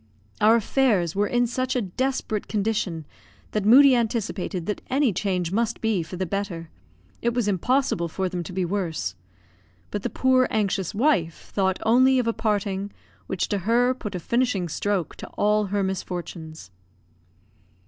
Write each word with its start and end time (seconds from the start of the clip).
Our 0.39 0.55
affairs 0.55 1.15
were 1.15 1.27
in 1.27 1.45
such 1.45 1.75
a 1.75 1.81
desperate 1.83 2.47
condition 2.47 3.05
that 3.51 3.63
Moodie 3.65 3.95
anticipated 3.95 4.65
that 4.65 4.81
any 4.89 5.13
change 5.13 5.51
must 5.51 5.79
be 5.79 6.01
for 6.01 6.15
the 6.17 6.25
better; 6.25 6.71
it 7.21 7.35
was 7.35 7.47
impossible 7.47 8.07
for 8.07 8.27
them 8.27 8.41
to 8.45 8.51
be 8.51 8.65
worse. 8.65 9.13
But 9.91 10.01
the 10.01 10.09
poor, 10.09 10.47
anxious 10.49 10.95
wife 10.95 11.51
thought 11.53 11.77
only 11.85 12.17
of 12.17 12.25
a 12.25 12.33
parting 12.33 12.91
which 13.27 13.47
to 13.49 13.59
her 13.59 13.93
put 13.93 14.15
a 14.15 14.19
finishing 14.19 14.67
stroke 14.69 15.15
to 15.17 15.27
all 15.37 15.65
her 15.67 15.83
misfortunes. 15.83 16.71